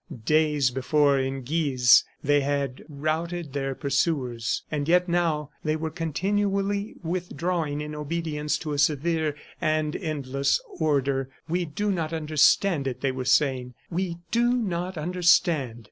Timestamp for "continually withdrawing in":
5.91-7.93